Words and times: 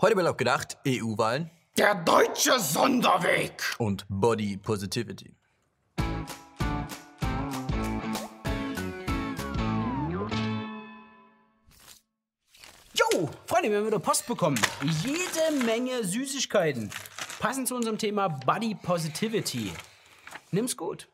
Heute 0.00 0.14
mal 0.14 0.32
gedacht, 0.32 0.78
EU-Wahlen 0.86 1.50
Der 1.76 1.96
deutsche 1.96 2.60
Sonderweg. 2.60 3.74
und 3.78 4.06
Body 4.08 4.56
Positivity. 4.56 5.34
Jo, 12.94 13.28
Freunde, 13.46 13.70
wir 13.70 13.78
haben 13.78 13.86
wieder 13.86 13.98
Post 13.98 14.26
bekommen. 14.26 14.58
Jede 15.04 15.64
Menge 15.64 16.04
Süßigkeiten. 16.04 16.90
Passend 17.38 17.68
zu 17.68 17.76
unserem 17.76 17.98
Thema 17.98 18.28
Body 18.28 18.74
Positivity. 18.74 19.72
Nimm's 20.50 20.76
gut. 20.76 21.08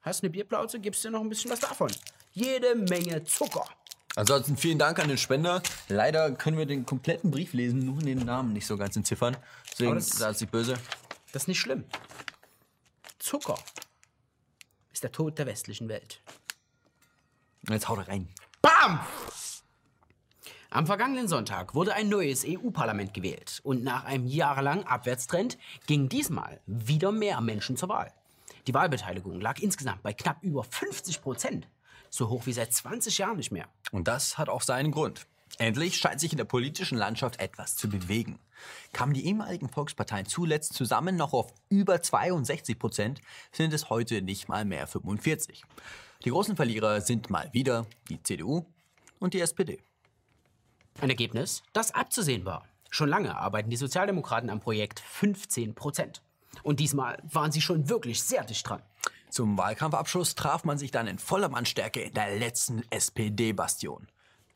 Hast 0.00 0.22
eine 0.22 0.30
Bierplauze, 0.30 0.80
gibst 0.80 1.04
dir 1.04 1.10
noch 1.10 1.20
ein 1.20 1.28
bisschen 1.28 1.50
was 1.50 1.60
davon. 1.60 1.90
Jede 2.32 2.74
Menge 2.74 3.22
Zucker. 3.24 3.66
Ansonsten 4.14 4.56
vielen 4.56 4.78
Dank 4.78 4.98
an 4.98 5.08
den 5.08 5.16
Spender. 5.18 5.62
Leider 5.88 6.32
können 6.32 6.58
wir 6.58 6.66
den 6.66 6.84
kompletten 6.84 7.30
Brief 7.30 7.54
lesen, 7.54 7.78
nur 7.80 7.98
den 7.98 8.18
Namen 8.18 8.52
nicht 8.52 8.66
so 8.66 8.76
ganz 8.76 8.94
entziffern. 8.96 9.36
Deswegen 9.70 9.94
das- 9.94 10.20
es 10.20 10.40
nicht 10.40 10.50
böse. 10.50 10.74
Das 11.32 11.44
ist 11.44 11.48
nicht 11.48 11.60
schlimm. 11.60 11.84
Zucker 13.18 13.58
ist 14.92 15.02
der 15.02 15.12
Tod 15.12 15.38
der 15.38 15.46
westlichen 15.46 15.88
Welt. 15.88 16.20
Jetzt 17.68 17.88
haut 17.88 17.98
er 17.98 18.08
rein. 18.08 18.28
Bam! 18.60 19.00
Am 20.70 20.86
vergangenen 20.86 21.28
Sonntag 21.28 21.74
wurde 21.74 21.94
ein 21.94 22.08
neues 22.08 22.44
EU-Parlament 22.46 23.12
gewählt 23.14 23.60
und 23.62 23.82
nach 23.84 24.04
einem 24.04 24.26
jahrelangen 24.26 24.86
Abwärtstrend 24.86 25.58
gingen 25.86 26.08
diesmal 26.08 26.60
wieder 26.66 27.12
mehr 27.12 27.40
Menschen 27.40 27.76
zur 27.76 27.90
Wahl. 27.90 28.12
Die 28.66 28.74
Wahlbeteiligung 28.74 29.40
lag 29.40 29.58
insgesamt 29.60 30.02
bei 30.02 30.12
knapp 30.14 30.42
über 30.42 30.64
50 30.64 31.20
Prozent, 31.20 31.68
so 32.12 32.28
hoch 32.28 32.46
wie 32.46 32.52
seit 32.52 32.72
20 32.72 33.18
Jahren 33.18 33.38
nicht 33.38 33.50
mehr. 33.50 33.68
Und 33.90 34.06
das 34.06 34.36
hat 34.36 34.48
auch 34.48 34.62
seinen 34.62 34.92
Grund. 34.92 35.26
Endlich 35.58 35.96
scheint 35.96 36.20
sich 36.20 36.32
in 36.32 36.36
der 36.36 36.44
politischen 36.44 36.96
Landschaft 36.96 37.40
etwas 37.40 37.74
zu 37.74 37.88
bewegen. 37.88 38.38
Kamen 38.92 39.14
die 39.14 39.26
ehemaligen 39.26 39.68
Volksparteien 39.68 40.26
zuletzt 40.26 40.74
zusammen 40.74 41.16
noch 41.16 41.32
auf 41.32 41.52
über 41.68 42.00
62 42.00 42.78
Prozent, 42.78 43.20
sind 43.50 43.72
es 43.72 43.90
heute 43.90 44.22
nicht 44.22 44.48
mal 44.48 44.64
mehr 44.64 44.86
45. 44.86 45.64
Die 46.24 46.30
großen 46.30 46.54
Verlierer 46.54 47.00
sind 47.00 47.30
mal 47.30 47.48
wieder 47.52 47.86
die 48.08 48.22
CDU 48.22 48.66
und 49.18 49.34
die 49.34 49.40
SPD. 49.40 49.80
Ein 51.00 51.10
Ergebnis, 51.10 51.62
das 51.72 51.92
abzusehen 51.92 52.44
war. 52.44 52.66
Schon 52.90 53.08
lange 53.08 53.36
arbeiten 53.36 53.70
die 53.70 53.76
Sozialdemokraten 53.76 54.50
am 54.50 54.60
Projekt 54.60 55.00
15 55.00 55.74
Prozent. 55.74 56.22
Und 56.62 56.78
diesmal 56.78 57.22
waren 57.24 57.52
sie 57.52 57.62
schon 57.62 57.88
wirklich 57.88 58.22
sehr 58.22 58.44
dicht 58.44 58.68
dran. 58.68 58.82
Zum 59.32 59.56
Wahlkampfabschluss 59.56 60.34
traf 60.34 60.64
man 60.64 60.76
sich 60.76 60.90
dann 60.90 61.06
in 61.06 61.18
voller 61.18 61.48
Mannstärke 61.48 62.02
in 62.02 62.12
der 62.12 62.36
letzten 62.36 62.82
SPD-Bastion, 62.90 64.06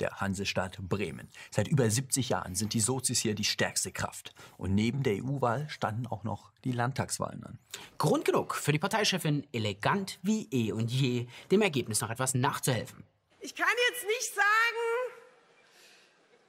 der 0.01 0.21
Hansestadt 0.21 0.77
Bremen. 0.79 1.31
Seit 1.51 1.67
über 1.67 1.89
70 1.89 2.29
Jahren 2.29 2.55
sind 2.55 2.75
die 2.75 2.81
Sozis 2.81 3.21
hier 3.21 3.35
die 3.35 3.47
stärkste 3.47 3.91
Kraft. 3.91 4.35
Und 4.59 4.75
neben 4.75 5.03
der 5.03 5.25
EU-Wahl 5.25 5.67
standen 5.71 6.07
auch 6.07 6.25
noch 6.25 6.53
die 6.63 6.73
Landtagswahlen 6.73 7.43
an. 7.45 7.59
Grund 7.97 8.27
genug 8.27 8.55
für 8.55 8.71
die 8.71 8.79
Parteichefin, 8.79 9.47
elegant 9.51 10.19
wie 10.21 10.47
eh 10.51 10.73
und 10.73 10.91
je, 10.91 11.27
dem 11.51 11.63
Ergebnis 11.63 12.03
noch 12.03 12.11
etwas 12.11 12.35
nachzuhelfen. 12.35 13.03
Ich 13.41 13.55
kann 13.55 13.75
jetzt 13.89 14.05
nicht 14.07 14.35
sagen, 14.35 14.45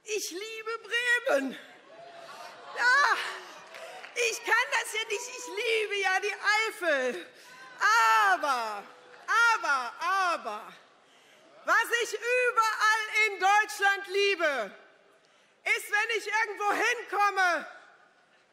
ich 0.04 0.30
liebe 0.32 1.38
Bremen. 1.38 1.52
Ja, 2.76 3.16
ich 4.30 4.38
kann 4.44 4.68
das 4.70 4.92
ja 4.92 5.08
nicht, 5.08 5.30
ich 5.30 5.46
liebe 5.46 6.02
ja 6.02 6.20
die 6.20 7.14
Eifel. 7.14 7.26
Aber, 7.78 8.82
aber, 9.54 9.92
aber, 10.00 10.72
was 11.64 11.84
ich 12.02 12.12
überall 12.14 13.04
in 13.26 13.40
Deutschland 13.40 14.06
liebe, 14.08 14.70
ist, 15.76 15.90
wenn 15.90 16.18
ich 16.18 16.26
irgendwo 16.26 16.72
hinkomme 16.72 17.66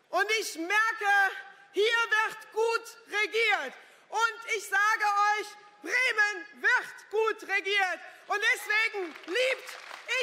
und 0.10 0.32
ich 0.40 0.56
merke, 0.56 1.32
hier 1.72 1.84
wird 1.84 2.54
gut 2.54 2.98
regiert. 3.08 3.74
Und 4.10 4.40
ich 4.56 4.68
sage 4.68 5.06
euch, 5.38 5.48
Bremen 5.82 6.46
wird 6.62 7.10
gut 7.12 7.50
regiert. 7.50 8.00
Und 8.28 8.42
deswegen 8.54 9.16
liebt 9.26 9.70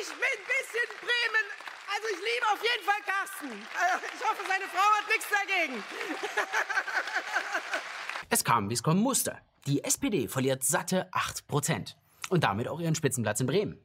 ich 0.01 0.11
ein 0.11 0.45
bisschen 0.47 0.89
Bremen. 1.01 1.47
Also 1.95 2.09
ich 2.09 2.21
liebe 2.21 2.49
auf 2.49 2.63
jeden 2.63 2.85
Fall 2.85 3.03
Carsten. 3.03 3.69
Also 3.75 4.07
Ich 4.15 4.29
hoffe, 4.29 4.45
seine 4.47 4.67
Frau 4.69 4.97
hat 4.97 5.09
nichts 5.09 5.29
dagegen. 5.29 5.85
Es 8.35 8.45
kam, 8.45 8.71
wie 8.71 8.75
es 8.75 8.83
kommen 8.83 9.03
musste. 9.03 9.37
Die 9.67 9.85
SPD 9.85 10.27
verliert 10.27 10.65
satte 10.65 11.07
8 11.13 11.47
Prozent. 11.49 11.99
Und 12.31 12.45
damit 12.45 12.67
auch 12.67 12.81
ihren 12.81 12.95
Spitzenplatz 12.95 13.41
in 13.41 13.47
Bremen. 13.47 13.79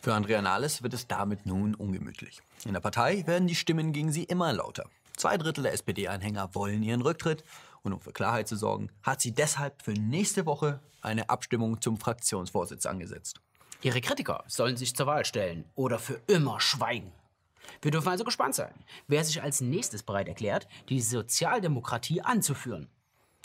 Für 0.00 0.12
Andrea 0.12 0.42
Nahles 0.42 0.82
wird 0.82 0.92
es 0.92 1.06
damit 1.06 1.46
nun 1.46 1.76
ungemütlich. 1.76 2.42
In 2.64 2.72
der 2.72 2.80
Partei 2.80 3.24
werden 3.28 3.46
die 3.46 3.54
Stimmen 3.54 3.92
gegen 3.92 4.10
sie 4.10 4.24
immer 4.24 4.52
lauter. 4.52 4.86
Zwei 5.16 5.38
Drittel 5.38 5.62
der 5.62 5.72
SPD-Anhänger 5.74 6.52
wollen 6.56 6.82
ihren 6.82 7.00
Rücktritt. 7.00 7.44
Und 7.84 7.92
um 7.92 8.00
für 8.00 8.10
Klarheit 8.10 8.48
zu 8.48 8.56
sorgen, 8.56 8.90
hat 9.04 9.20
sie 9.20 9.30
deshalb 9.30 9.80
für 9.80 9.92
nächste 9.92 10.46
Woche 10.46 10.80
eine 11.00 11.30
Abstimmung 11.30 11.80
zum 11.80 11.96
Fraktionsvorsitz 11.96 12.86
angesetzt. 12.86 13.40
Ihre 13.82 14.00
Kritiker 14.00 14.42
sollen 14.48 14.76
sich 14.76 14.96
zur 14.96 15.06
Wahl 15.06 15.24
stellen 15.24 15.64
oder 15.76 16.00
für 16.00 16.20
immer 16.26 16.58
schweigen. 16.58 17.12
Wir 17.80 17.92
dürfen 17.92 18.08
also 18.08 18.24
gespannt 18.24 18.56
sein, 18.56 18.74
wer 19.06 19.22
sich 19.22 19.40
als 19.44 19.60
nächstes 19.60 20.02
bereit 20.02 20.26
erklärt, 20.26 20.66
die 20.88 21.00
Sozialdemokratie 21.00 22.22
anzuführen. 22.22 22.88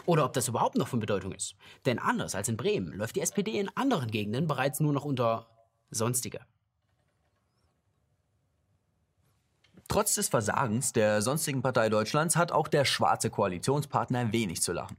Oder 0.08 0.24
ob 0.24 0.32
das 0.32 0.48
überhaupt 0.48 0.78
noch 0.78 0.88
von 0.88 1.02
Bedeutung 1.02 1.34
ist. 1.34 1.56
Denn 1.86 2.00
anders 2.00 2.34
als 2.34 2.48
in 2.48 2.56
Bremen 2.56 2.94
läuft 2.94 3.18
die 3.18 3.22
SPD 3.22 3.60
in 3.60 3.70
anderen 3.76 4.10
Gegenden 4.10 4.48
bereits 4.48 4.80
nur 4.80 4.94
noch 4.94 5.04
unter 5.04 5.50
Sonstige. 5.92 6.40
Trotz 9.90 10.16
des 10.16 10.30
Versagens 10.30 10.94
der 10.94 11.22
sonstigen 11.22 11.62
Partei 11.62 11.90
Deutschlands 11.90 12.38
hat 12.38 12.54
auch 12.54 12.70
der 12.70 12.86
schwarze 12.86 13.30
Koalitionspartner 13.30 14.32
wenig 14.32 14.62
zu 14.62 14.72
lachen. 14.72 14.98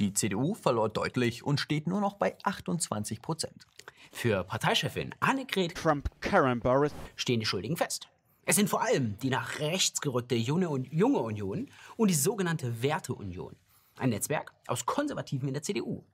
Die 0.00 0.12
CDU 0.12 0.54
verlor 0.54 0.88
deutlich 0.88 1.44
und 1.44 1.60
steht 1.60 1.86
nur 1.86 2.00
noch 2.00 2.14
bei 2.14 2.36
28 2.42 3.22
Prozent. 3.22 3.64
Für 4.10 4.42
Parteichefin 4.42 5.14
Annegret 5.20 5.76
Trump, 5.76 6.10
Karen 6.20 6.58
Boris. 6.58 6.92
stehen 7.14 7.38
die 7.38 7.46
Schuldigen 7.46 7.76
fest. 7.76 8.08
Es 8.44 8.56
sind 8.56 8.68
vor 8.68 8.82
allem 8.82 9.18
die 9.20 9.30
nach 9.30 9.60
rechts 9.60 10.00
gerückte 10.00 10.34
junge, 10.34 10.68
und 10.68 10.92
junge 10.92 11.18
Union 11.18 11.70
und 11.96 12.08
die 12.08 12.14
sogenannte 12.14 12.82
Werteunion. 12.82 13.54
Ein 13.98 14.10
Netzwerk 14.10 14.52
aus 14.66 14.86
Konservativen 14.86 15.48
in 15.48 15.54
der 15.54 15.62
CDU. 15.62 16.04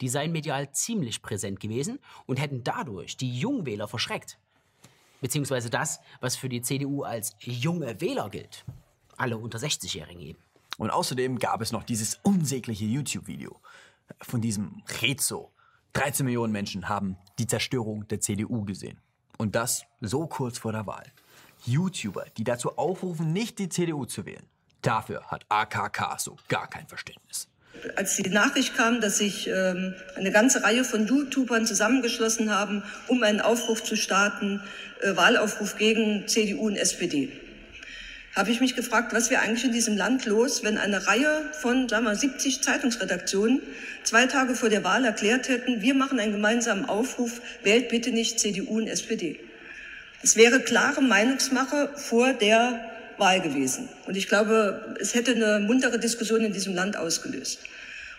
Die 0.00 0.08
seien 0.08 0.32
medial 0.32 0.72
ziemlich 0.72 1.22
präsent 1.22 1.60
gewesen 1.60 1.98
und 2.26 2.38
hätten 2.38 2.62
dadurch 2.64 3.16
die 3.16 3.38
Jungwähler 3.38 3.88
verschreckt. 3.88 4.38
Beziehungsweise 5.20 5.70
das, 5.70 6.00
was 6.20 6.36
für 6.36 6.48
die 6.48 6.62
CDU 6.62 7.02
als 7.02 7.36
junge 7.40 8.00
Wähler 8.00 8.30
gilt. 8.30 8.64
Alle 9.16 9.36
unter 9.36 9.58
60-Jährigen 9.58 10.20
eben. 10.20 10.38
Und 10.78 10.90
außerdem 10.90 11.38
gab 11.38 11.60
es 11.60 11.72
noch 11.72 11.84
dieses 11.84 12.20
unsägliche 12.22 12.86
YouTube-Video 12.86 13.60
von 14.22 14.40
diesem 14.40 14.82
Rezo. 15.02 15.52
13 15.92 16.24
Millionen 16.24 16.52
Menschen 16.52 16.88
haben 16.88 17.16
die 17.38 17.46
Zerstörung 17.46 18.06
der 18.08 18.20
CDU 18.20 18.64
gesehen. 18.64 18.98
Und 19.36 19.54
das 19.54 19.84
so 20.00 20.26
kurz 20.26 20.58
vor 20.58 20.72
der 20.72 20.86
Wahl. 20.86 21.12
YouTuber, 21.66 22.26
die 22.36 22.44
dazu 22.44 22.78
aufrufen, 22.78 23.32
nicht 23.32 23.58
die 23.58 23.68
CDU 23.68 24.06
zu 24.06 24.24
wählen. 24.24 24.46
Dafür 24.82 25.22
hat 25.28 25.44
AKK 25.48 26.18
so 26.18 26.36
gar 26.48 26.68
kein 26.68 26.86
Verständnis. 26.86 27.48
Als 27.96 28.16
die 28.16 28.28
Nachricht 28.28 28.76
kam, 28.76 29.00
dass 29.00 29.18
sich 29.18 29.46
ähm, 29.48 29.94
eine 30.16 30.32
ganze 30.32 30.62
Reihe 30.62 30.84
von 30.84 31.06
YouTubern 31.06 31.66
zusammengeschlossen 31.66 32.50
haben, 32.54 32.82
um 33.06 33.22
einen 33.22 33.40
Aufruf 33.40 33.82
zu 33.82 33.96
starten, 33.96 34.60
äh, 35.00 35.16
Wahlaufruf 35.16 35.76
gegen 35.76 36.26
CDU 36.26 36.66
und 36.66 36.76
SPD, 36.76 37.30
habe 38.36 38.50
ich 38.50 38.60
mich 38.60 38.76
gefragt, 38.76 39.12
was 39.12 39.30
wäre 39.30 39.42
eigentlich 39.42 39.64
in 39.64 39.72
diesem 39.72 39.96
Land 39.96 40.24
los, 40.26 40.62
wenn 40.62 40.78
eine 40.78 41.06
Reihe 41.06 41.50
von, 41.60 41.88
sagen 41.88 42.04
wir, 42.04 42.14
70 42.14 42.62
Zeitungsredaktionen 42.62 43.60
zwei 44.04 44.26
Tage 44.26 44.54
vor 44.54 44.68
der 44.68 44.84
Wahl 44.84 45.04
erklärt 45.04 45.48
hätten, 45.48 45.82
wir 45.82 45.94
machen 45.94 46.20
einen 46.20 46.32
gemeinsamen 46.32 46.84
Aufruf, 46.84 47.40
wählt 47.64 47.88
bitte 47.88 48.10
nicht 48.12 48.38
CDU 48.38 48.78
und 48.78 48.86
SPD. 48.86 49.40
Es 50.22 50.36
wäre 50.36 50.60
klare 50.60 51.00
Meinungsmache 51.02 51.90
vor 51.96 52.32
der 52.32 52.84
Wahl 53.20 53.40
gewesen. 53.40 53.88
Und 54.06 54.16
ich 54.16 54.26
glaube, 54.26 54.96
es 55.00 55.14
hätte 55.14 55.32
eine 55.32 55.60
muntere 55.60 55.98
Diskussion 55.98 56.40
in 56.40 56.52
diesem 56.52 56.74
Land 56.74 56.96
ausgelöst. 56.96 57.60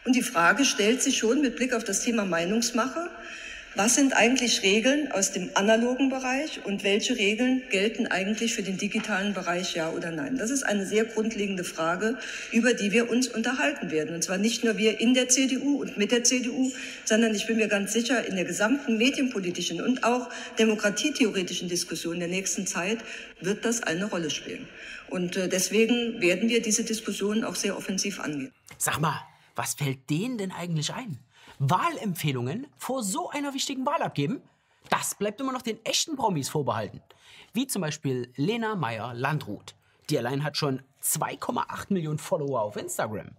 Und 0.06 0.15
die 0.15 0.24
Frage 0.24 0.65
stellt 0.65 1.01
sich 1.01 1.18
schon 1.18 1.42
mit 1.42 1.56
Blick 1.56 1.74
auf 1.74 1.83
das 1.83 2.01
Thema 2.01 2.25
Meinungsmache, 2.25 3.09
was 3.75 3.95
sind 3.95 4.13
eigentlich 4.13 4.63
Regeln 4.63 5.12
aus 5.13 5.31
dem 5.31 5.50
analogen 5.53 6.09
Bereich 6.09 6.65
und 6.65 6.83
welche 6.83 7.15
Regeln 7.18 7.63
gelten 7.69 8.06
eigentlich 8.06 8.53
für 8.53 8.63
den 8.63 8.77
digitalen 8.77 9.33
Bereich, 9.33 9.75
ja 9.75 9.89
oder 9.91 10.12
nein? 10.12 10.38
Das 10.38 10.51
ist 10.51 10.63
eine 10.63 10.85
sehr 10.85 11.06
grundlegende 11.06 11.63
Frage, 11.63 12.18
über 12.51 12.73
die 12.73 12.91
wir 12.91 13.09
uns 13.09 13.29
unterhalten 13.29 13.89
werden. 13.89 14.13
Und 14.13 14.23
zwar 14.23 14.38
nicht 14.38 14.65
nur 14.65 14.77
wir 14.77 15.00
in 15.00 15.13
der 15.13 15.29
CDU 15.29 15.81
und 15.81 15.97
mit 15.97 16.12
der 16.12 16.25
CDU, 16.25 16.69
sondern 17.06 17.33
ich 17.33 17.47
bin 17.47 17.57
mir 17.57 17.69
ganz 17.69 17.94
sicher, 17.94 18.25
in 18.25 18.35
der 18.35 18.45
gesamten 18.45 18.97
medienpolitischen 18.97 19.81
und 19.81 20.03
auch 20.03 20.29
demokratietheoretischen 20.59 21.69
Diskussion 21.69 22.19
der 22.19 22.27
nächsten 22.27 22.67
Zeit 22.67 23.00
wird 23.39 23.63
das 23.63 23.83
eine 23.83 24.06
Rolle 24.06 24.29
spielen. 24.29 24.67
Und 25.09 25.38
äh, 25.38 25.47
deswegen 25.47 26.19
werden 26.19 26.50
wir 26.50 26.62
diese 26.62 26.83
Diskussion 26.83 27.45
auch 27.45 27.56
sehr 27.56 27.77
offensiv 27.77 28.19
angehen. 28.19 28.51
Sag 28.77 29.00
mal, 29.00 29.21
was 29.56 29.75
fällt 29.75 30.09
denen 30.09 30.38
denn 30.38 30.51
eigentlich 30.51 30.94
ein? 30.94 31.19
Wahlempfehlungen 31.63 32.66
vor 32.75 33.04
so 33.04 33.30
einer 33.30 33.54
wichtigen 33.54 33.86
Wahl 33.86 34.02
abgeben? 34.02 34.42
Das 34.90 35.13
bleibt 35.13 35.40
immer 35.40 35.52
noch 35.52 35.62
den 35.62 35.84
echten 35.86 36.16
Promis 36.16 36.50
vorbehalten. 36.50 37.02
Wie 37.54 37.68
zum 37.68 37.84
Beispiel 37.84 38.34
Lena 38.36 38.75
Meyer-Landrut. 38.75 39.75
Die 40.10 40.18
allein 40.18 40.44
hat 40.44 40.58
schon 40.58 40.81
2,8 41.04 41.94
Millionen 41.94 42.18
Follower 42.18 42.62
auf 42.62 42.78
Instagram 42.78 43.30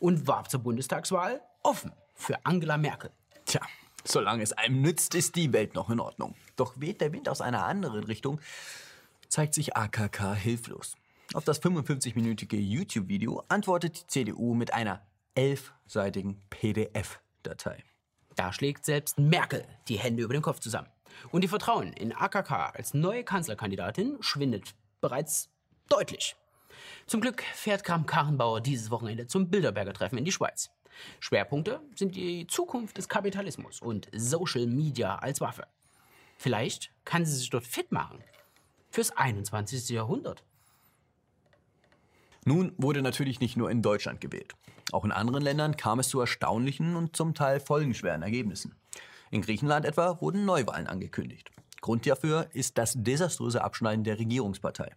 und 0.00 0.26
warb 0.26 0.50
zur 0.50 0.60
Bundestagswahl 0.60 1.40
offen 1.62 1.92
für 2.16 2.44
Angela 2.44 2.76
Merkel. 2.76 3.12
Tja, 3.46 3.60
solange 4.04 4.42
es 4.42 4.52
einem 4.52 4.82
nützt, 4.82 5.14
ist 5.14 5.36
die 5.36 5.52
Welt 5.52 5.74
noch 5.74 5.88
in 5.88 6.00
Ordnung. 6.00 6.34
Doch 6.56 6.80
weht 6.80 7.00
der 7.00 7.12
Wind 7.12 7.28
aus 7.28 7.40
einer 7.40 7.64
anderen 7.64 8.02
Richtung, 8.02 8.40
zeigt 9.28 9.54
sich 9.54 9.76
AKK 9.76 10.34
hilflos. 10.34 10.96
Auf 11.32 11.44
das 11.44 11.62
55-minütige 11.62 12.56
YouTube-Video 12.56 13.44
antwortet 13.48 14.00
die 14.00 14.06
CDU 14.08 14.54
mit 14.54 14.74
einer 14.74 15.00
elfseitigen 15.36 16.42
PDF-Datei. 17.42 17.84
Da 18.36 18.52
schlägt 18.52 18.84
selbst 18.84 19.18
Merkel 19.18 19.64
die 19.88 19.98
Hände 19.98 20.22
über 20.22 20.32
den 20.32 20.42
Kopf 20.42 20.60
zusammen. 20.60 20.88
Und 21.30 21.42
ihr 21.42 21.48
Vertrauen 21.48 21.92
in 21.92 22.12
AKK 22.12 22.72
als 22.74 22.94
neue 22.94 23.24
Kanzlerkandidatin 23.24 24.18
schwindet 24.20 24.74
bereits 25.00 25.50
deutlich. 25.88 26.36
Zum 27.06 27.20
Glück 27.20 27.42
fährt 27.54 27.82
Kram-Karrenbauer 27.82 28.60
dieses 28.60 28.90
Wochenende 28.90 29.26
zum 29.26 29.50
Bilderberger 29.50 29.92
Treffen 29.92 30.18
in 30.18 30.24
die 30.24 30.32
Schweiz. 30.32 30.70
Schwerpunkte 31.20 31.80
sind 31.94 32.14
die 32.14 32.46
Zukunft 32.46 32.98
des 32.98 33.08
Kapitalismus 33.08 33.80
und 33.80 34.08
Social 34.12 34.66
Media 34.66 35.16
als 35.16 35.40
Waffe. 35.40 35.66
Vielleicht 36.36 36.92
kann 37.04 37.24
sie 37.24 37.34
sich 37.34 37.50
dort 37.50 37.66
fit 37.66 37.90
machen 37.90 38.22
fürs 38.90 39.10
21. 39.16 39.88
Jahrhundert. 39.88 40.44
Nun 42.44 42.72
wurde 42.76 43.02
natürlich 43.02 43.40
nicht 43.40 43.56
nur 43.56 43.70
in 43.70 43.82
Deutschland 43.82 44.20
gewählt. 44.20 44.54
Auch 44.92 45.04
in 45.04 45.12
anderen 45.12 45.42
Ländern 45.42 45.76
kam 45.76 45.98
es 45.98 46.08
zu 46.08 46.20
erstaunlichen 46.20 46.96
und 46.96 47.16
zum 47.16 47.34
Teil 47.34 47.60
folgenschweren 47.60 48.22
Ergebnissen. 48.22 48.74
In 49.30 49.42
Griechenland 49.42 49.84
etwa 49.84 50.20
wurden 50.20 50.44
Neuwahlen 50.44 50.86
angekündigt. 50.86 51.50
Grund 51.80 52.06
dafür 52.06 52.48
ist 52.52 52.78
das 52.78 52.94
desaströse 52.96 53.62
Abschneiden 53.62 54.04
der 54.04 54.18
Regierungspartei. 54.18 54.90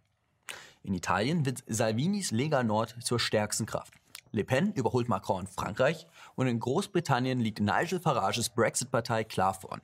In 0.83 0.93
Italien 0.93 1.45
wird 1.45 1.63
Salvinis 1.67 2.31
Lega 2.31 2.63
Nord 2.63 2.95
zur 3.03 3.19
stärksten 3.19 3.65
Kraft. 3.65 3.93
Le 4.31 4.43
Pen 4.45 4.71
überholt 4.73 5.09
Macron 5.09 5.41
in 5.41 5.47
Frankreich 5.47 6.07
und 6.35 6.47
in 6.47 6.59
Großbritannien 6.59 7.39
liegt 7.39 7.59
Nigel 7.59 7.99
Farages 7.99 8.49
Brexit-Partei 8.49 9.25
klar 9.25 9.53
vorn. 9.53 9.81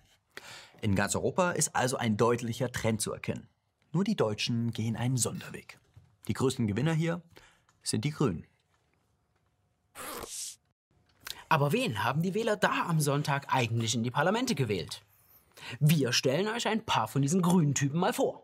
In 0.82 0.96
ganz 0.96 1.16
Europa 1.16 1.52
ist 1.52 1.76
also 1.76 1.98
ein 1.98 2.18
deutlicher 2.18 2.72
Trend 2.72 3.02
zu 3.02 3.12
erkennen. 3.12 3.48
Nur 3.92 4.04
die 4.04 4.16
Deutschen 4.16 4.72
gehen 4.72 4.96
einen 4.96 5.18
Sonderweg. 5.18 5.80
Die 6.28 6.34
größten 6.34 6.68
Gewinner 6.68 6.94
hier 6.94 7.22
sind 7.84 8.06
die 8.06 8.12
Grünen. 8.12 8.46
Aber 11.50 11.72
wen 11.72 12.04
haben 12.04 12.22
die 12.22 12.34
Wähler 12.34 12.58
da 12.58 12.88
am 12.88 13.00
Sonntag 13.00 13.54
eigentlich 13.54 13.96
in 13.96 14.04
die 14.04 14.12
Parlamente 14.12 14.54
gewählt? 14.54 15.02
Wir 15.80 16.12
stellen 16.14 16.48
euch 16.48 16.68
ein 16.68 16.86
paar 16.86 17.08
von 17.08 17.22
diesen 17.22 17.42
grünen 17.42 17.74
Typen 17.74 18.00
mal 18.00 18.14
vor. 18.14 18.44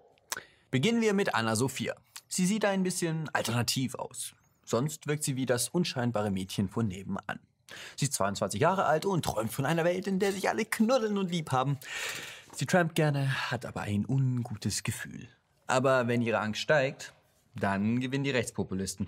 Beginnen 0.71 1.01
wir 1.01 1.13
mit 1.13 1.35
Anna 1.35 1.55
Sophia. 1.55 1.95
Sie 2.27 2.45
sieht 2.45 2.65
ein 2.65 2.83
bisschen 2.83 3.29
alternativ 3.29 3.95
aus. 3.95 4.33
Sonst 4.65 5.05
wirkt 5.07 5.23
sie 5.23 5.35
wie 5.35 5.45
das 5.45 5.69
unscheinbare 5.69 6.31
Mädchen 6.31 6.69
von 6.69 6.87
nebenan. 6.87 7.39
Sie 7.95 8.05
ist 8.05 8.13
22 8.13 8.61
Jahre 8.61 8.85
alt 8.85 9.05
und 9.05 9.23
träumt 9.25 9.51
von 9.51 9.65
einer 9.65 9.83
Welt, 9.83 10.07
in 10.07 10.19
der 10.19 10.31
sich 10.31 10.49
alle 10.49 10.65
knuddeln 10.65 11.17
und 11.17 11.31
lieb 11.31 11.51
haben. 11.51 11.77
Sie 12.53 12.65
trampt 12.65 12.95
gerne, 12.95 13.51
hat 13.51 13.65
aber 13.65 13.81
ein 13.81 14.05
ungutes 14.05 14.83
Gefühl. 14.83 15.27
Aber 15.67 16.07
wenn 16.07 16.21
ihre 16.21 16.39
Angst 16.39 16.61
steigt, 16.61 17.13
dann 17.55 17.99
gewinnen 17.99 18.23
die 18.23 18.31
Rechtspopulisten. 18.31 19.07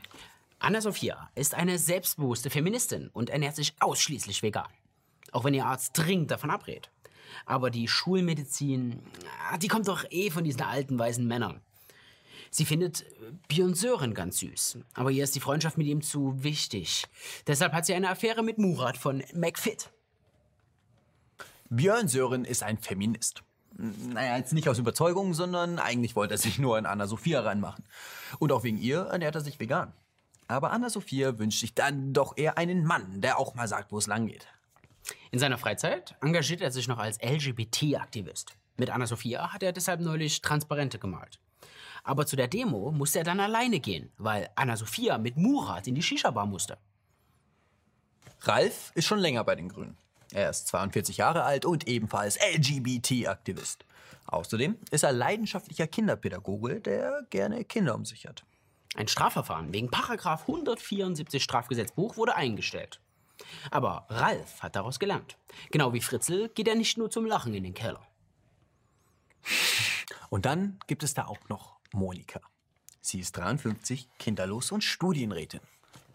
Anna-Sophia 0.59 1.29
ist 1.35 1.53
eine 1.53 1.77
selbstbewusste 1.77 2.49
Feministin 2.49 3.09
und 3.13 3.29
ernährt 3.29 3.55
sich 3.55 3.73
ausschließlich 3.79 4.41
vegan. 4.41 4.69
Auch 5.31 5.43
wenn 5.43 5.53
ihr 5.53 5.65
Arzt 5.65 5.97
dringend 5.97 6.31
davon 6.31 6.49
abrät. 6.49 6.89
Aber 7.45 7.69
die 7.69 7.87
Schulmedizin, 7.87 9.01
ah, 9.49 9.57
die 9.57 9.67
kommt 9.67 9.87
doch 9.87 10.05
eh 10.09 10.29
von 10.29 10.43
diesen 10.43 10.61
alten 10.61 10.97
weißen 10.97 11.25
Männern. 11.25 11.61
Sie 12.49 12.65
findet 12.65 13.05
Björn 13.49 13.73
Sören 13.73 14.13
ganz 14.13 14.39
süß, 14.39 14.79
aber 14.93 15.11
ihr 15.11 15.25
ist 15.25 15.35
die 15.35 15.41
Freundschaft 15.41 15.77
mit 15.77 15.87
ihm 15.87 16.01
zu 16.01 16.41
wichtig. 16.41 17.05
Deshalb 17.47 17.73
hat 17.73 17.85
sie 17.85 17.93
eine 17.93 18.09
Affäre 18.09 18.43
mit 18.43 18.57
Murat 18.57 18.97
von 18.97 19.23
McFit. 19.33 19.91
Björn 21.69 22.07
Sören 22.07 22.45
ist 22.45 22.63
ein 22.63 22.77
Feminist. 22.77 23.43
Naja, 23.77 24.37
jetzt 24.37 24.53
nicht 24.53 24.69
aus 24.69 24.79
Überzeugung, 24.79 25.33
sondern 25.33 25.79
eigentlich 25.79 26.15
wollte 26.15 26.35
er 26.35 26.37
sich 26.37 26.59
nur 26.59 26.77
an 26.77 26.85
Anna-Sophia 26.85 27.41
reinmachen. 27.41 27.83
Und 28.39 28.51
auch 28.51 28.63
wegen 28.63 28.77
ihr 28.77 29.01
ernährt 29.01 29.35
er 29.35 29.41
sich 29.41 29.59
vegan. 29.59 29.93
Aber 30.47 30.71
Anna-Sophia 30.71 31.37
wünscht 31.39 31.59
sich 31.59 31.73
dann 31.73 32.13
doch 32.13 32.37
eher 32.37 32.57
einen 32.57 32.85
Mann, 32.85 33.21
der 33.21 33.39
auch 33.39 33.55
mal 33.55 33.67
sagt, 33.67 33.91
wo 33.91 33.97
es 33.97 34.07
lang 34.07 34.27
geht. 34.27 34.47
In 35.31 35.39
seiner 35.39 35.57
Freizeit 35.57 36.15
engagiert 36.21 36.61
er 36.61 36.71
sich 36.71 36.87
noch 36.87 36.99
als 36.99 37.19
LGBT-Aktivist. 37.21 38.53
Mit 38.77 38.89
Anna-Sophia 38.89 39.53
hat 39.53 39.63
er 39.63 39.73
deshalb 39.73 40.01
neulich 40.01 40.41
Transparente 40.41 40.99
gemalt. 40.99 41.39
Aber 42.03 42.25
zu 42.25 42.35
der 42.35 42.47
Demo 42.47 42.91
musste 42.91 43.19
er 43.19 43.23
dann 43.23 43.39
alleine 43.39 43.79
gehen, 43.79 44.11
weil 44.17 44.49
Anna-Sophia 44.55 45.17
mit 45.17 45.37
Murat 45.37 45.87
in 45.87 45.95
die 45.95 46.03
Shisha-Bar 46.03 46.45
musste. 46.45 46.77
Ralf 48.41 48.91
ist 48.93 49.05
schon 49.05 49.19
länger 49.19 49.43
bei 49.43 49.55
den 49.55 49.69
Grünen. 49.69 49.97
Er 50.31 50.49
ist 50.49 50.67
42 50.67 51.17
Jahre 51.17 51.43
alt 51.43 51.65
und 51.65 51.87
ebenfalls 51.87 52.37
LGBT-Aktivist. 52.37 53.85
Außerdem 54.27 54.77
ist 54.91 55.03
er 55.03 55.11
leidenschaftlicher 55.11 55.87
Kinderpädagoge, 55.87 56.81
der 56.81 57.25
gerne 57.29 57.63
Kinder 57.63 57.95
um 57.95 58.05
sich 58.05 58.25
hat. 58.25 58.43
Ein 58.95 59.07
Strafverfahren 59.07 59.73
wegen 59.73 59.91
Paragraf 59.91 60.41
174 60.41 61.43
Strafgesetzbuch 61.43 62.17
wurde 62.17 62.35
eingestellt. 62.35 63.01
Aber 63.69 64.05
Ralf 64.09 64.61
hat 64.61 64.75
daraus 64.75 64.99
gelernt. 64.99 65.37
Genau 65.71 65.93
wie 65.93 66.01
Fritzl 66.01 66.49
geht 66.49 66.67
er 66.67 66.75
nicht 66.75 66.97
nur 66.97 67.11
zum 67.11 67.25
Lachen 67.25 67.53
in 67.53 67.63
den 67.63 67.73
Keller. 67.73 68.01
Und 70.29 70.45
dann 70.45 70.79
gibt 70.87 71.03
es 71.03 71.13
da 71.13 71.25
auch 71.25 71.49
noch 71.49 71.77
Monika. 71.91 72.41
Sie 73.01 73.19
ist 73.19 73.37
53, 73.37 74.09
kinderlos 74.17 74.71
und 74.71 74.83
Studienrätin. 74.83 75.61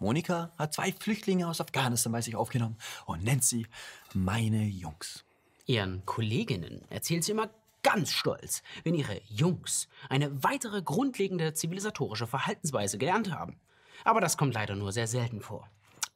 Monika 0.00 0.50
hat 0.58 0.72
zwei 0.72 0.92
Flüchtlinge 0.92 1.46
aus 1.46 1.60
Afghanistan 1.60 2.12
bei 2.12 2.22
sich 2.22 2.34
aufgenommen 2.34 2.76
und 3.04 3.22
nennt 3.22 3.44
sie 3.44 3.66
meine 4.14 4.64
Jungs. 4.64 5.24
Ihren 5.66 6.04
Kolleginnen 6.06 6.82
erzählt 6.88 7.22
sie 7.22 7.32
immer 7.32 7.50
ganz 7.82 8.12
stolz, 8.12 8.62
wenn 8.82 8.94
ihre 8.94 9.20
Jungs 9.28 9.88
eine 10.08 10.42
weitere 10.42 10.82
grundlegende 10.82 11.52
zivilisatorische 11.52 12.26
Verhaltensweise 12.26 12.98
gelernt 12.98 13.30
haben. 13.30 13.60
Aber 14.02 14.20
das 14.20 14.36
kommt 14.36 14.54
leider 14.54 14.74
nur 14.74 14.90
sehr 14.92 15.06
selten 15.06 15.42
vor. 15.42 15.68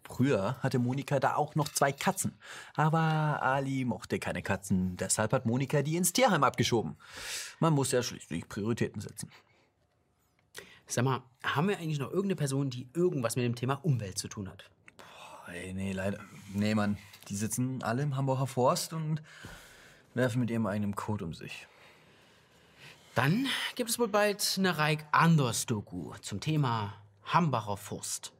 Früher 0.06 0.56
hatte 0.62 0.78
Monika 0.78 1.20
da 1.20 1.36
auch 1.36 1.54
noch 1.54 1.68
zwei 1.68 1.92
Katzen. 1.92 2.38
Aber 2.74 3.42
Ali 3.42 3.84
mochte 3.84 4.18
keine 4.18 4.42
Katzen. 4.42 4.96
Deshalb 4.96 5.32
hat 5.32 5.46
Monika 5.46 5.82
die 5.82 5.96
ins 5.96 6.12
Tierheim 6.12 6.44
abgeschoben. 6.44 6.96
Man 7.58 7.72
muss 7.72 7.92
ja 7.92 8.02
schließlich 8.02 8.48
Prioritäten 8.48 9.00
setzen. 9.00 9.30
Sag 10.86 11.04
mal, 11.04 11.22
haben 11.42 11.68
wir 11.68 11.78
eigentlich 11.78 11.98
noch 11.98 12.10
irgendeine 12.10 12.36
Person, 12.36 12.70
die 12.70 12.88
irgendwas 12.94 13.36
mit 13.36 13.44
dem 13.44 13.54
Thema 13.54 13.74
Umwelt 13.74 14.18
zu 14.18 14.28
tun 14.28 14.48
hat? 14.48 14.70
Hey, 15.46 15.72
nee, 15.72 15.92
leider. 15.92 16.18
Nee, 16.52 16.74
Mann. 16.74 16.98
Die 17.28 17.36
sitzen 17.36 17.82
alle 17.82 18.02
im 18.02 18.16
Hamburger 18.16 18.46
Forst 18.46 18.92
und 18.92 19.22
werfen 20.14 20.40
mit 20.40 20.50
ihrem 20.50 20.66
eigenen 20.66 20.94
Code 20.94 21.24
um 21.24 21.34
sich. 21.34 21.66
Dann 23.14 23.46
gibt 23.76 23.90
es 23.90 23.98
wohl 23.98 24.08
bald 24.08 24.56
eine 24.58 24.76
Reik 24.76 25.06
Anders 25.12 25.66
Doku 25.66 26.12
zum 26.20 26.40
Thema 26.40 26.94
Hambacher 27.24 27.76
Forst. 27.76 28.32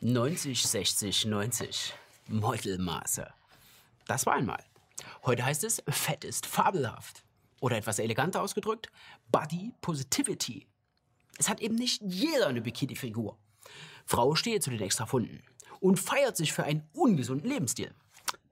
90, 0.00 0.66
60, 0.66 1.26
90. 1.26 1.92
Meutelmaße. 2.28 3.28
Das 4.06 4.24
war 4.24 4.34
einmal. 4.34 4.64
Heute 5.24 5.44
heißt 5.44 5.64
es, 5.64 5.82
Fett 5.88 6.24
ist 6.24 6.46
fabelhaft. 6.46 7.22
Oder 7.60 7.76
etwas 7.76 7.98
eleganter 7.98 8.42
ausgedrückt, 8.42 8.90
Body 9.30 9.72
Positivity. 9.80 10.66
Es 11.38 11.48
hat 11.48 11.60
eben 11.60 11.76
nicht 11.76 12.02
jeder 12.02 12.48
eine 12.48 12.60
Bikini-Figur. 12.60 13.38
Frau 14.04 14.34
steht 14.34 14.62
zu 14.62 14.70
den 14.70 14.80
Extrafunden 14.80 15.42
und 15.78 16.00
feiert 16.00 16.36
sich 16.36 16.52
für 16.52 16.64
einen 16.64 16.88
ungesunden 16.92 17.48
Lebensstil. 17.48 17.94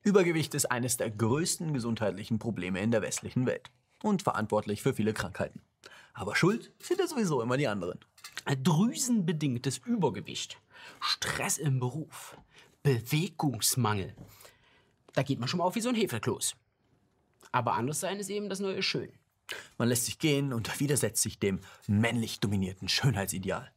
Übergewicht 0.02 0.54
ist 0.54 0.70
eines 0.70 0.96
der 0.96 1.10
größten 1.10 1.74
gesundheitlichen 1.74 2.38
Probleme 2.38 2.80
in 2.80 2.90
der 2.90 3.02
westlichen 3.02 3.46
Welt 3.46 3.70
und 4.02 4.22
verantwortlich 4.22 4.82
für 4.82 4.94
viele 4.94 5.12
Krankheiten. 5.12 5.60
Aber 6.14 6.34
schuld 6.34 6.72
sind 6.80 7.00
ja 7.00 7.06
sowieso 7.06 7.42
immer 7.42 7.56
die 7.56 7.68
anderen. 7.68 7.98
Drüsenbedingtes 8.46 9.78
Übergewicht, 9.78 10.60
Stress 11.00 11.58
im 11.58 11.80
Beruf, 11.80 12.36
Bewegungsmangel. 12.82 14.14
Da 15.12 15.22
geht 15.22 15.38
man 15.38 15.48
schon 15.48 15.58
mal 15.58 15.64
auf 15.64 15.74
wie 15.74 15.80
so 15.80 15.88
ein 15.90 15.94
Hefekloß. 15.94 16.54
Aber 17.58 17.74
anders 17.74 17.98
sein 17.98 18.20
ist 18.20 18.30
eben 18.30 18.48
das 18.48 18.60
neue 18.60 18.84
Schön. 18.84 19.10
Man 19.78 19.88
lässt 19.88 20.06
sich 20.06 20.20
gehen 20.20 20.52
und 20.52 20.78
widersetzt 20.78 21.20
sich 21.20 21.40
dem 21.40 21.58
männlich 21.88 22.38
dominierten 22.38 22.88
Schönheitsideal. 22.88 23.68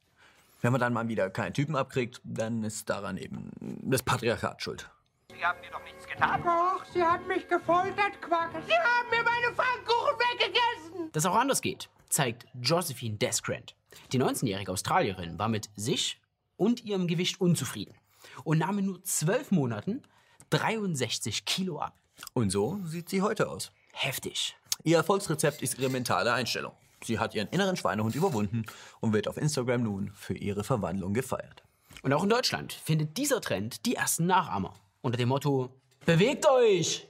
Wenn 0.61 0.71
man 0.71 0.79
dann 0.79 0.93
mal 0.93 1.07
wieder 1.07 1.31
keinen 1.31 1.55
Typen 1.55 1.75
abkriegt, 1.75 2.21
dann 2.23 2.63
ist 2.63 2.91
daran 2.91 3.17
eben 3.17 3.49
das 3.81 4.03
Patriarchat 4.03 4.61
schuld. 4.61 4.87
Sie 5.35 5.43
haben 5.43 5.59
mir 5.61 5.71
doch 5.71 5.83
nichts 5.83 6.05
getan. 6.05 6.43
Doch, 6.43 6.85
Sie 6.93 7.01
haben 7.01 7.25
mich 7.25 7.47
gefoltert, 7.47 8.21
Quack. 8.21 8.51
Sie 8.51 8.71
haben 8.71 9.09
mir 9.09 9.23
meine 9.23 9.55
Pfannkuchen 9.55 10.19
weggegessen. 10.19 11.11
Dass 11.11 11.25
auch 11.25 11.35
anders 11.35 11.63
geht, 11.63 11.89
zeigt 12.09 12.45
Josephine 12.61 13.17
Descrant. 13.17 13.75
Die 14.11 14.21
19-jährige 14.21 14.71
Australierin 14.71 15.39
war 15.39 15.49
mit 15.49 15.71
sich 15.75 16.21
und 16.55 16.85
ihrem 16.85 17.07
Gewicht 17.07 17.41
unzufrieden 17.41 17.95
und 18.43 18.59
nahm 18.59 18.77
in 18.77 18.85
nur 18.85 19.03
zwölf 19.03 19.49
Monaten 19.49 20.03
63 20.51 21.45
Kilo 21.45 21.79
ab. 21.79 21.97
Und 22.33 22.49
so 22.49 22.79
sieht 22.85 23.09
sie 23.09 23.21
heute 23.21 23.49
aus. 23.49 23.71
Heftig. 23.93 24.55
Ihr 24.83 24.97
Erfolgsrezept 24.97 25.61
ist 25.61 25.77
ihre 25.77 25.89
mentale 25.89 26.33
Einstellung. 26.33 26.73
Sie 27.03 27.19
hat 27.19 27.35
ihren 27.35 27.47
inneren 27.49 27.75
Schweinehund 27.75 28.15
überwunden 28.15 28.65
und 28.99 29.13
wird 29.13 29.27
auf 29.27 29.37
Instagram 29.37 29.83
nun 29.83 30.11
für 30.13 30.35
ihre 30.35 30.63
Verwandlung 30.63 31.13
gefeiert. 31.13 31.63
Und 32.03 32.13
auch 32.13 32.23
in 32.23 32.29
Deutschland 32.29 32.73
findet 32.73 33.17
dieser 33.17 33.41
Trend 33.41 33.85
die 33.85 33.95
ersten 33.95 34.25
Nachahmer. 34.25 34.73
Unter 35.01 35.17
dem 35.17 35.29
Motto, 35.29 35.69
bewegt 36.05 36.47
euch! 36.47 37.07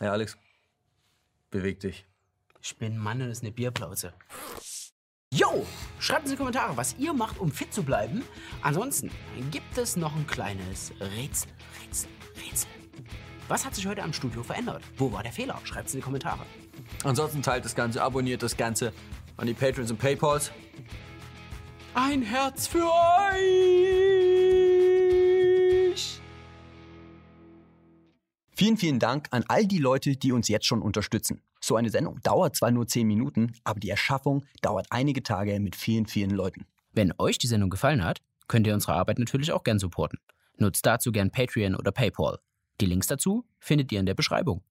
Ja, 0.00 0.12
Alex, 0.12 0.36
beweg 1.50 1.80
dich. 1.80 2.04
Ich 2.60 2.76
bin 2.76 2.94
ein 2.94 2.98
Mann 2.98 3.22
und 3.22 3.28
es 3.28 3.38
ist 3.38 3.44
eine 3.44 3.52
Bierplauze. 3.52 4.12
Yo! 5.32 5.66
Schreibt 5.98 6.22
uns 6.22 6.30
in 6.30 6.36
die 6.36 6.38
Kommentare, 6.38 6.76
was 6.76 6.96
ihr 6.98 7.12
macht, 7.12 7.38
um 7.38 7.50
fit 7.50 7.72
zu 7.72 7.82
bleiben. 7.82 8.24
Ansonsten 8.62 9.10
gibt 9.50 9.76
es 9.76 9.96
noch 9.96 10.14
ein 10.14 10.26
kleines 10.26 10.92
Rätsel, 11.00 11.50
Rätsel, 11.82 12.08
Rätsel. 12.36 12.70
Was 13.48 13.64
hat 13.64 13.74
sich 13.74 13.86
heute 13.86 14.02
am 14.02 14.12
Studio 14.12 14.42
verändert? 14.42 14.82
Wo 14.98 15.10
war 15.10 15.22
der 15.22 15.32
Fehler? 15.32 15.58
Schreibt 15.64 15.88
es 15.88 15.94
in 15.94 16.00
die 16.00 16.04
Kommentare. 16.04 16.44
Ansonsten 17.02 17.40
teilt 17.42 17.64
das 17.64 17.74
Ganze, 17.74 18.02
abonniert 18.02 18.42
das 18.42 18.58
Ganze 18.58 18.92
an 19.38 19.46
die 19.46 19.54
Patrons 19.54 19.90
und 19.90 19.96
Paypals. 19.98 20.52
Ein 21.94 22.20
Herz 22.20 22.66
für 22.66 22.84
euch! 22.84 23.48
Vielen, 28.54 28.76
vielen 28.76 28.98
Dank 28.98 29.28
an 29.30 29.44
all 29.48 29.66
die 29.66 29.78
Leute, 29.78 30.16
die 30.16 30.32
uns 30.32 30.48
jetzt 30.48 30.66
schon 30.66 30.82
unterstützen. 30.82 31.40
So 31.60 31.76
eine 31.76 31.88
Sendung 31.88 32.20
dauert 32.22 32.54
zwar 32.54 32.70
nur 32.70 32.86
10 32.86 33.06
Minuten, 33.06 33.54
aber 33.64 33.80
die 33.80 33.88
Erschaffung 33.88 34.44
dauert 34.60 34.88
einige 34.90 35.22
Tage 35.22 35.58
mit 35.58 35.74
vielen, 35.74 36.06
vielen 36.06 36.30
Leuten. 36.30 36.66
Wenn 36.92 37.14
euch 37.16 37.38
die 37.38 37.46
Sendung 37.46 37.70
gefallen 37.70 38.04
hat, 38.04 38.20
könnt 38.46 38.66
ihr 38.66 38.74
unsere 38.74 38.92
Arbeit 38.92 39.18
natürlich 39.18 39.52
auch 39.52 39.64
gern 39.64 39.78
supporten. 39.78 40.18
Nutzt 40.58 40.84
dazu 40.84 41.12
gern 41.12 41.30
Patreon 41.30 41.76
oder 41.76 41.92
PayPal. 41.92 42.38
Die 42.80 42.86
Links 42.86 43.06
dazu 43.08 43.44
findet 43.58 43.90
ihr 43.92 44.00
in 44.00 44.06
der 44.06 44.14
Beschreibung. 44.14 44.62